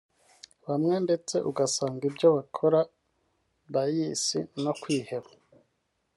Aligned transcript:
bamwe 0.67 0.95
ndetse 1.05 1.35
ugasanga 1.49 2.01
ibyo 2.09 2.27
bakora 2.37 2.79
bias 3.73 4.25
no 4.63 4.73
kwiheba 4.81 5.31